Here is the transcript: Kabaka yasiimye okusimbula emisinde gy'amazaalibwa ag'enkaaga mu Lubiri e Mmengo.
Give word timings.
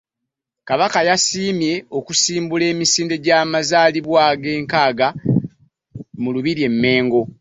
Kabaka 0.67 0.99
yasiimye 1.09 1.73
okusimbula 1.97 2.63
emisinde 2.71 3.15
gy'amazaalibwa 3.23 4.17
ag'enkaaga 4.31 5.07
mu 6.21 6.29
Lubiri 6.35 6.61
e 6.69 6.71
Mmengo. 6.73 7.21